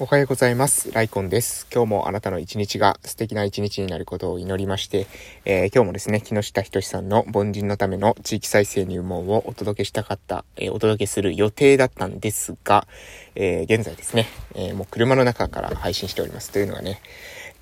[0.00, 0.90] おはようございます。
[0.90, 1.68] ライコンです。
[1.72, 5.06] 今日もあなたの一日が素敵な一日になることを祈りまして、
[5.44, 12.88] えー、今日もですね、木下仁さんの凡人のための地域再生入門をお届けしたかった、えー、お届けする予定だったんですが、
[13.36, 14.26] えー、現在ですね、
[14.56, 16.50] えもう車の中から配信しております。
[16.50, 17.00] というのがね、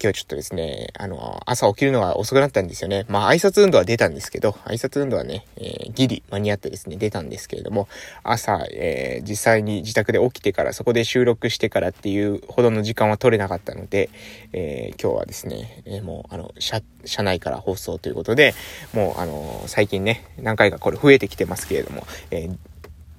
[0.02, 3.06] 今日ちょっとですね、あの、朝起きるのが遅くなったんですよね。
[3.08, 7.86] まあ、挨拶運動は出たんですけど、挨拶運動はね、えー、ギリ間に合ってですね、出たんですけれども、
[8.24, 14.10] 朝、えー、実際に自宅で起きてから、そこで収録してからっていうほどの時間は取れなかったので、
[14.52, 18.54] えー、今日はですね、えもう、あの、車、車内から放送ということで、
[18.92, 22.56] もう、あの、最近ね、何回かこれ増えてきてますけれども、えー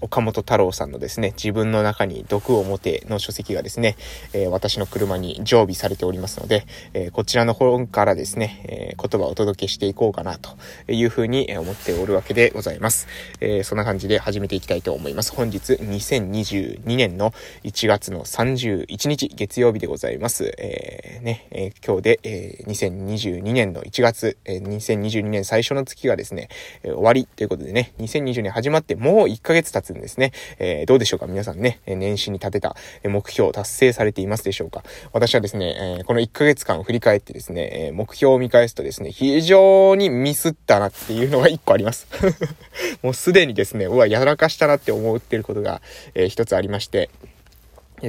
[0.04, 3.96] 岡本太郎さんのですね、自分の中に毒を持ての書籍がですね、
[4.34, 10.58] えー、私の車に常備されておりますので、えー、こちらの方からですね、えー、言葉をお届けしていこうかなと
[10.92, 13.08] いうふうに思っておるわけでございます。
[13.40, 15.34] えそんな感じで始めていきたいと思います。
[15.34, 17.32] 本日2022年の
[17.64, 20.54] 1月の31日月曜日でございます。
[20.58, 26.50] えね、え今日で、え2022年の1月、え2022年最初の月がですね、
[26.84, 30.32] え終わりということでね、2020年始まってもう1ヶ月経つんですね。
[30.60, 31.28] えー、どうでしょうか？
[31.28, 34.84] 皆さんね、年始に立てた目標達成されていますでしょうか？
[35.12, 42.08] 私はですね、えー、この1ヶ月間を振り返ってですね、え目標を見返すとですね、非常にミスったなっていうのが1個あります。
[43.02, 45.82] もうすでにですね、うわ、やらかしたなって思ってることが、
[46.16, 47.10] えー、一つありまして、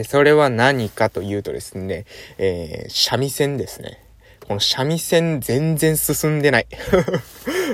[0.08, 2.04] それは何かというとですね、
[2.38, 4.00] えー、三味線ですね。
[4.46, 6.66] この三味線全然進んでない。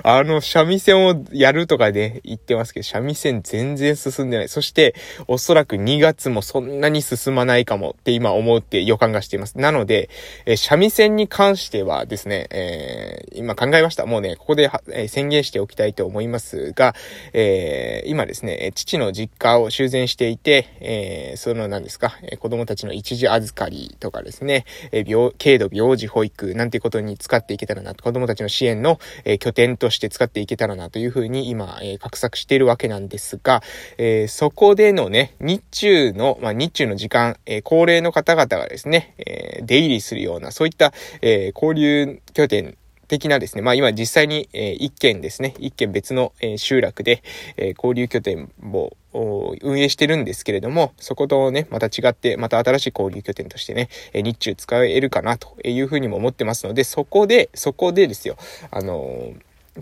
[0.03, 4.49] あの、三味線をやるとかで言ってますけど、三味線全然進んでない。
[4.49, 4.95] そして、
[5.29, 9.59] おそらく2月もそんなに進まないかもって今思って予感がしています。
[9.59, 10.11] なので、
[10.47, 14.07] え三味線に関してはですね、えー、今考えました。
[14.07, 16.95] もうね、ここで、えー、宣言しておきたいと思いますが、
[17.33, 33.63] えー、今ですね、父の実家を修繕していて、えその何ですか、え子供たちの一時預かりとかですね、え病、軽度病児保育なんてことに使っていけたらなと、子供たちの支援の、え拠点として使っていけたらなというふうに今、えー、画策しているわけなんですが、
[33.99, 40.93] えー、そこでのね、日中の、まあ、日中の時間、えー、高齢の方々がですね、え出入りするような、そういった、
[41.23, 42.77] え交流拠点
[43.11, 47.25] 的なですね、まあ今実際に、えー、一軒ですね、一軒別の、えー、集落で、
[47.57, 58.37] えー、交流拠点を運営してるんですけれども、そことね、また違って、また新しい交流拠点としてね、え日中使えるかなというふうにも思ってますので、そこで、そこでですよ、
[58.71, 59.33] あの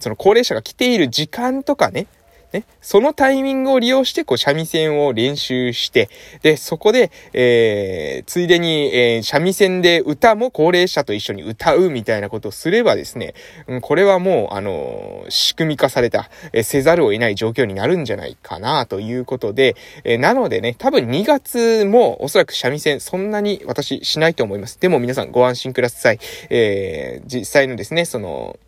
[0.00, 2.06] その高齢者が来ている時間とかね、
[2.52, 6.08] ね、そのタイミングを利用して、こう、三味線を練習して、
[6.40, 13.34] で、そこで、えー、ついでに、えー、三味線で歌も高齢者と一緒に歌うみたいなことをすればですね、
[13.66, 24.80] うん、これはもう、あのー、仕組み化された、えー、せざるを得ない状況になるんじゃないかな、ということで、えー、なのでね、多分2月もおそらく三味線そんなに私しないと思います。
[24.80, 26.18] でも皆さんご安心ください。
[26.48, 28.58] えー、実際のですね、その、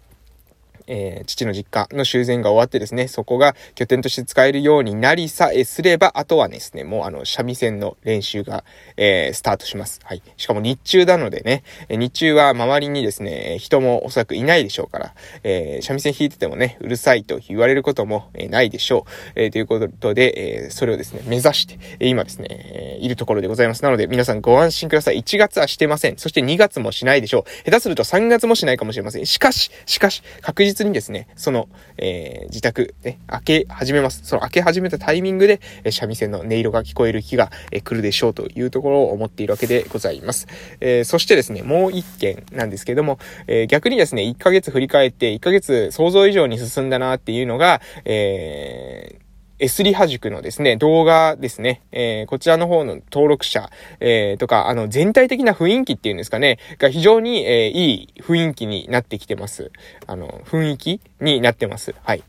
[0.90, 8.64] えー、父の実家の修繕が終わってですね、そこが拠点として使えるようになりさえすれば、あとはですね、もうあの、三味線の練習が、
[8.96, 10.00] えー、スタートします。
[10.02, 10.22] はい。
[10.36, 15.14] しかも日中なのでね、日中は周りにですね、人もおそらくいないでしょうから、
[15.44, 19.10] えー、三味線弾いててもね、うるさいと言われることも、え、ないでしょう。
[19.36, 23.84] えー、ということで、え、それをですね、目指して、え、今ですね、え、いるところでございます。
[23.84, 25.20] なので、皆さんご安心ください。
[25.20, 26.16] 1月はしてません。
[26.16, 27.64] そして2月もしないでしょう。
[27.64, 29.26] 下手すると3月もしないかもしれません。
[29.26, 31.68] しかし、しかし、確実にですね、その、
[31.98, 34.22] えー、自宅、ね、開け始めます。
[34.24, 40.46] その開け始めたタイミングで、え三味線の音色が聞こえる日が、え来るでしょうというところを思っているわけでございます。
[40.80, 49.29] えー、そしてですね、もう一件なんですけども、えー、逆にですね、1ヶ月振り返って、1ヶ月想像以上に進んだなっていうのが、えー、
[49.60, 59.70] えすりはじくのですね、動画ですね、えー、こちらの方の登録者、えー、とか、あの、全体的な雰囲気っていうんですかね、が非常に、えー、いい雰囲気になってきてます。
[60.06, 61.94] あの、雰囲気になってます。
[62.02, 62.24] はい。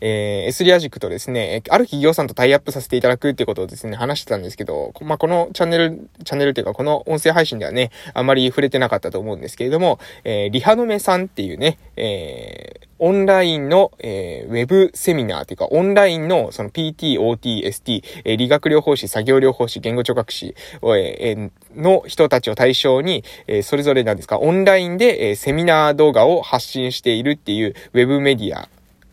[0.00, 28.68] えー、S リア塾とですね、ある企業さんとタイアップさせていただくってことをですね、話してたんですけど、まあ、このチャンネル、チャンネルっていうか、この音声配信ではね、あまり触れてなかったと思うんですけれども、えー、リハノメさんっていうね、えー、オンラインの、えー、ウェブセミナーというか、オンラインのその PT、OT、ST、えー、理学療法士、作業療法士、言語聴覚士、えー、の人たちを対象に、えー、それぞれなんですか、オンラインで、えー、セミナー動画を発信しているっていうウェブメディア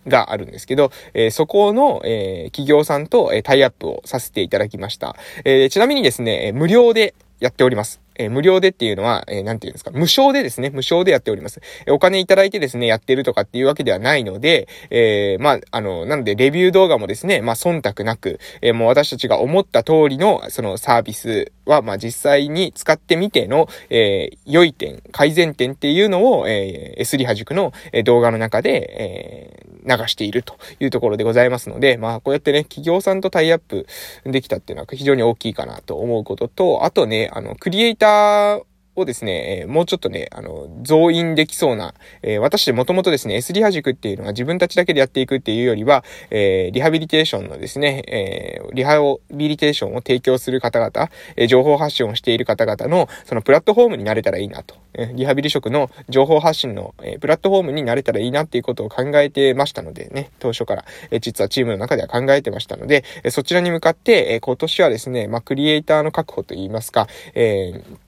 [0.07, 5.15] があるんですけど、えー、そこの、えー、企業さんと、えー、タイアップをさせていただきました。
[5.43, 8.01] えー、ちなみにですね、無料でやっております。
[8.17, 11.61] えー、無料でっていうのは、えー、なんていうんですか、無償でですね、無償でやっております。
[11.85, 27.73] えー、お金いただいてですね、やってるとかっていうわけではないので、えー、まあ、あの、なので、レビュー動画もですね、まあ、忖度なく、えー、もう私たちが思った通りの、そのサービスは、まあ、実際に使ってみての、えー、良い点、改善点っていうのを、えー、S リハ塾の、
[28.03, 33.87] 動画の中で、えー、流しているというところでございますので、まあ、こうやってね、企業さんとタイアップ
[34.25, 38.63] できたっていうのは非常に大きいかなと思うことと、あとね、あの、クリエイター
[38.95, 48.99] をですね、え、もうちょっとね、あの、増員できそうな、えー、私もともとですね、S リハ塾っていうのは自分たちだけでやっていくっていうよりは、えー、リハビリテーションのですね、えー、リハ
[49.31, 54.75] ビリテーションを提供する方々、え、情報発信をしている方々の、そのプラットフォームになれたらいいなと。
[54.93, 68.04] え、リハビリ職の情報発信の、え、プラットフォームになれたらいいなっていうことを考えてましたのでね、当初から、え、実はチームの中では考えてましたので、え、そちらに向かって、え、今年はですね、まあ、クリエイターの確保といいますか、えー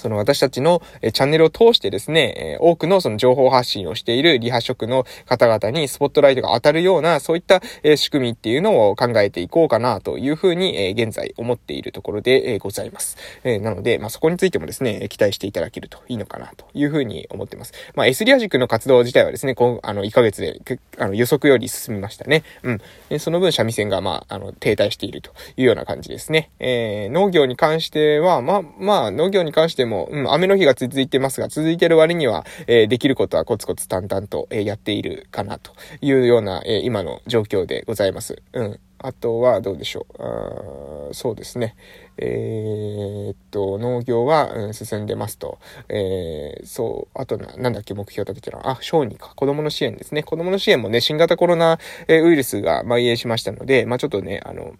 [0.00, 7.60] その私たちのチャンネルを通してですね、多くのその情報発信をしているリハ職の方々にスポットライトが当たるような、そういった
[7.96, 13.16] 仕組みっていうのを考えていこうかなというふうに現在思っているところでございます。
[13.44, 17.72] なので、まあ、そこについてもですね、期待していただけるといいのかなというふうに思っています。
[17.94, 20.60] まあ、S リア塾の活動自体はですね、こう、あの、1ヶ月で、
[20.98, 22.42] あの、予測より進みましたね。
[22.62, 23.18] うん。
[23.18, 26.50] その分、三味線が、まあ、あの、停滞しているというような感じですね。
[26.58, 38.40] えー、農業に関しては、まあ、まあ、農業に関しても、もうん、雨の日が続いてますが、続いてる割には、えー、できることはコツコツ淡々と、えー、やっているかなというような、えー、今の状況でございます。
[38.52, 38.80] うん。
[39.02, 41.10] あとはどうでしょう。
[41.10, 41.74] あそうですね。
[42.18, 45.58] えー、っと、農業は、うん、進んでますと。
[45.88, 49.32] えー、そう、あとな、なんだっけ、目標立ててるのあ、小児か。
[49.34, 50.22] 子供の支援ですね。
[50.22, 51.78] 子供の支援もね、新型コロナ
[52.08, 54.74] えウイルスが蔓延しましたので、まあちょっとね、あの、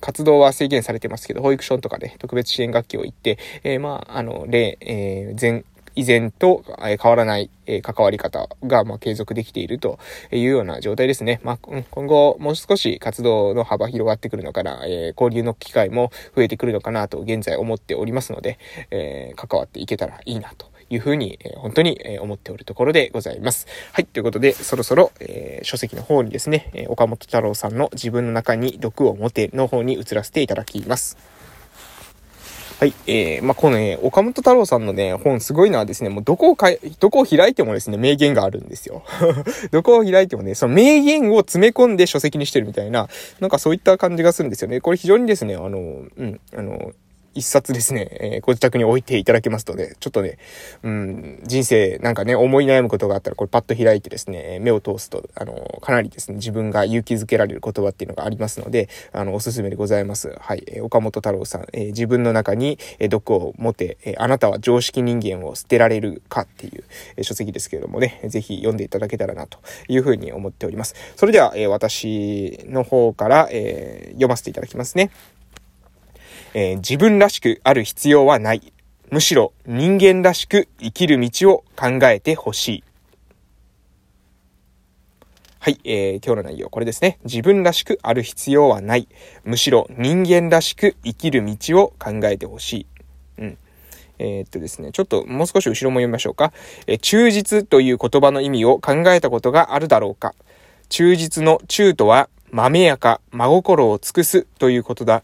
[0.00, 5.64] 活動は制限されてますけど、保育所とかで特別支援学級を行って、えー、まあ、あの、例、えー、前、
[5.96, 7.50] 以前と変わらない、
[7.82, 9.98] 関わり方が、ま継続できていると
[10.30, 11.40] いうような状態ですね。
[11.42, 18.58] まあ、今後もう少し活動の幅広がってくるのかな、え交流の機会も増えてくるのかなと現在思っておりますので、
[18.90, 23.66] え関わっていけたらいいなというふうに、え本当に、え思っておるところでございます。
[23.92, 31.16] はい、ということで、そろそろ、えー、書籍の方にですね、え岡本太郎さんの自分の中に毒を持ての方に移らせていただきます。
[32.80, 32.94] はい。
[33.06, 39.02] えー、まあ、このね、岡本太郎さんのね、本すごいのはですね、もうどこをか、どこを開いてもですね、名言があるんですよ。
[39.70, 44.80] どこを開いてもね、その名言を詰め込んで書籍にしてるみたいな、なんかそういった感じがするんですよね。
[44.80, 46.92] これ非常にですね、あの、うん、あの、
[47.34, 50.38] 一冊ですね、えー、ご自宅に置いていただけますので、ちょっとね、
[50.82, 60.34] うん、人生なんかね、思い悩むことがあったら、これパッと開いてですね、目を通すと、あの、かなりですね、自分が勇気づけられる言葉っていうのがありますので、あの、おすすめでございます。
[60.40, 66.84] はい、えー、岡本太郎さん、えー、自分の中に、え毒を持て、えあなたは常識人間を捨てられるかっていう、
[67.16, 70.94] え書籍ですけれどもね、ぜひ読んでいただけたらなというふうに思っております。
[71.16, 75.10] それでは、え私の方から、え読ませていただきますね。
[76.54, 78.72] えー、自分らしくある必要はない。
[79.10, 82.84] むしろ人間らしく生きる道を考えてほしい。
[85.58, 87.18] はい、えー、今日の内容これですね。
[87.24, 89.08] 自分らしくある必要はない。
[89.44, 92.86] むしろ人間らしく生きる道を考えてほしい。
[93.38, 93.58] うん。
[94.18, 96.52] えー、っとですね、ちょっともう少し後ろも読みましょうか。
[96.86, 100.34] えー、忠実という言葉の意味を考えたことがあるだろうか。
[100.88, 105.22] 忠実の忠とは、豆やか、真心を尽くすということだ。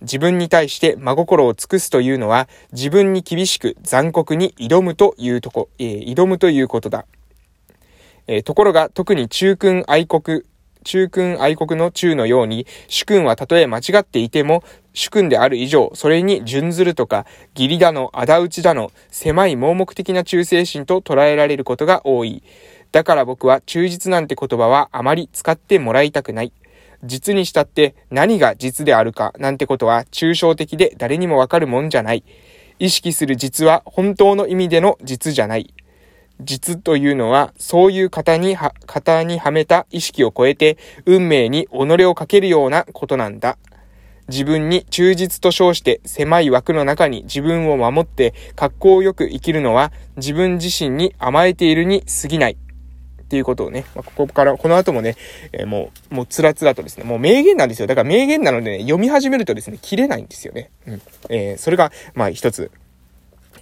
[0.00, 7.06] 自分に対して真心を尽くすというのは、自分に厳しく残酷に挑むというとこ、えー、挑むということだ。
[8.26, 10.42] えー、ところが、特に中君愛国、
[10.84, 14.62] 中君愛国の中のように、主君はたとえ間違っていても、
[14.92, 17.26] 主君である以上、それに準ずるとか、
[17.56, 22.42] 義理だの、仇討ちだの、狭い盲目的な忠誠心と捉えられることが多い。
[22.92, 26.52] だから僕は忠実なんて言葉はあまり使ってもらいたくない。
[27.04, 32.24] 実にしたって何が実であるかなんてことは抽象的で誰にもわかるもんじゃない。
[32.78, 35.74] 意識する実は本当の意味での実じゃない。
[36.40, 43.58] 実というのは、そういう型には、型にはめた意識を超えて、運命に己をかけるようなことなんだ。
[44.28, 52.58] 自分に忠実と称して狭い枠の中に自分を守って格好よく生きるのは自分自身に甘えているに過ぎない。
[53.28, 55.14] っていうことをね、まあ、ここから、この後もね、
[55.52, 57.86] えー、もう、もうつらつらとですね、もう名言なんですよ。
[57.86, 60.70] だから名言なのでね、読み始めるとですね、切れないんですよね。
[60.86, 61.02] うん。
[61.28, 62.70] えー、それが、まあ一つ、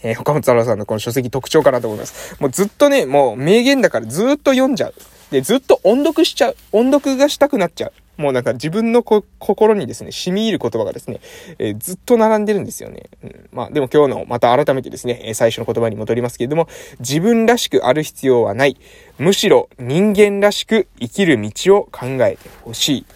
[0.04, 2.36] えー、岡本太郎さんのこの書籍特徴かなと思います。
[2.40, 4.94] もうずっとね、もう名言だからずっと読んじゃう。
[5.32, 6.56] で、ずっと音読しちゃう。
[6.70, 7.92] 音読がしたくなっちゃう。
[8.16, 11.20] もうなんか自分の心にですね、染み入る言葉がですね、
[11.58, 13.10] えー、ずっと並んでるんですよね。
[13.22, 16.68] うん、まあでも今日のまた改めてですね、え最初の言葉に戻りますけれども、
[17.00, 18.76] 自分らしくある必要はない。
[19.18, 23.06] むしろ人間らしく生きる道を考えてほしい。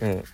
[0.00, 0.24] うん、うん。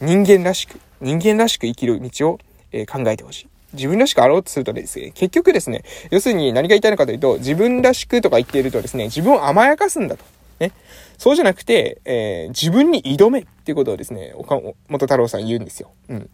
[0.00, 2.38] 人間らしく、人間らしく生きる道を、
[2.72, 3.48] え、考えてほしい。
[3.72, 10.24] 自分らしくあろうとするとですね、結局ですね、要するに何が言いたいのかというと、自分らしくとか言っているとですね、自分を甘やかすんだと。
[10.60, 10.72] ね。
[11.18, 15.90] そうじゃなくて、えー、自分に挑めっていうことをですね、岡本太郎さん言うんですよ。
[16.08, 16.30] うん。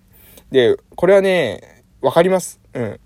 [0.51, 2.61] で、これはね、わかります。
[2.75, 3.01] うん。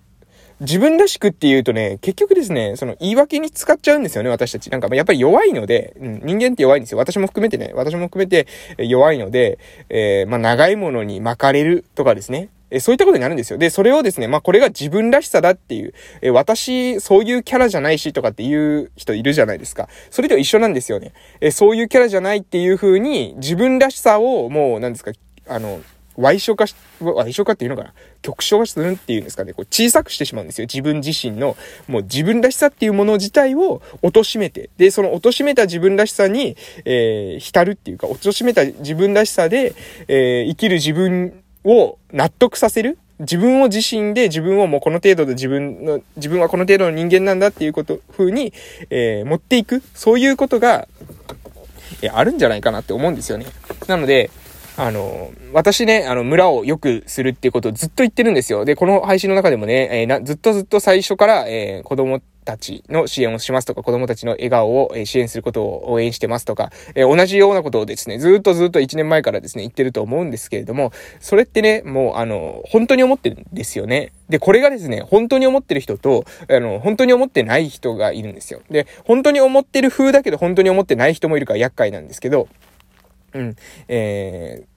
[0.60, 4.68] 自分らしくって言うとね、結局ですね、その言い訳に使っちゃうんですよね、私たち。
[4.68, 6.98] なんかやっぱり弱いので、うん、人間って弱いんですよ。
[6.98, 8.46] 私も含めてね、私も含めて
[8.76, 9.58] 弱いので、
[9.88, 12.50] えー、まあ、長いものに巻かれるとかですね。
[12.70, 13.58] えそういったことになるんですよ。
[13.58, 19.88] で、それをですね、まあ、これが自分らしさだっていう、え私、そういうキャラじゃないしとかっていう人いるじゃないですか。
[20.10, 21.12] それと一緒なんですよね。
[21.40, 25.12] えそういうキャラじゃないっていう風に、自分らしさをもう、なんですか、
[25.48, 25.80] あの、
[26.16, 27.94] 歪小化し、歪小化っていうのかな？
[28.20, 30.66] 極小化するっていうんですかね、こう小さくしてしまうんですよ。
[30.66, 39.74] 自分自身の、もう自分らしさっていうもの自体を貶めて、で、その貶めた自分らしさに、えー、浸るっていうか、貶めた自分らしさで、
[40.08, 42.98] えー、生きる自分を納得させる？
[43.20, 48.54] 自分を自身で自分をもうこの程度で自分の、自分はこの程度の人間なんだっていうこと、風に、
[48.88, 50.88] えー、持っていく、そういうことが、
[52.02, 53.44] えあるんじゃないかなって思うんですよね。
[53.88, 54.30] なので、
[54.78, 58.64] あの、私ね、あの、村を良くするっていうことをずっと言ってるんですよ。
[58.64, 74.12] で、この配信の中でもね、えー、なずっとずっと最初から、えー、子供たちの支援をしますとか、子供たちの笑顔を支援することを応援してますとか、えー、同じようなことをですね、ずっとずっと1年前からですね、言ってると思うんですけれども、それってね、もう、あの、本当に思ってるんですよね。
[74.28, 78.62] で、これがですね、本当に思ってる人と、あの、本当に思ってない人がいるんですよ。
[78.70, 82.48] で、本当に思ってる風だけど、本当に思ってない人もいるから厄介なんですけど、
[83.32, 83.56] うん、
[83.88, 84.69] えー、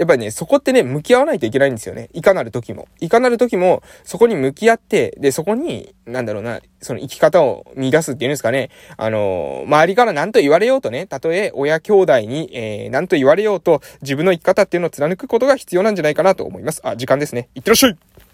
[0.00, 2.08] やっぱりね、そこってね、向き合わないといけないんですよね。
[2.14, 2.88] いかなる時も。
[3.00, 8.70] いかなる時も、そこに向き合って、で、そこに、なんだろうな、その生き方を見出すっていうんですかね。
[8.96, 16.80] あのー、周りから何と言われようとね、たとえ親兄弟に、えー、何と言われようと、自分の生き方っていうのを貫くことが必要なんじゃないかなと思います。
[16.82, 17.50] あ、時間ですね。
[17.54, 17.98] いってらっしゃい